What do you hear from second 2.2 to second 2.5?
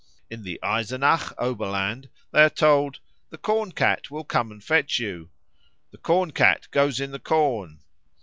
they are